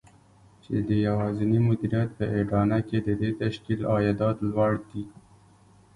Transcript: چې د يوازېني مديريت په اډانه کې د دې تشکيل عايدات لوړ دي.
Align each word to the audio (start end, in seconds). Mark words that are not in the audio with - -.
چې 0.63 0.73
د 0.87 0.89
يوازېني 1.07 1.59
مديريت 1.67 2.09
په 2.17 2.25
اډانه 2.39 2.79
کې 2.87 2.97
د 3.07 3.09
دې 3.21 3.29
تشکيل 3.41 3.81
عايدات 3.91 4.37
لوړ 4.51 4.71
دي. 4.89 5.03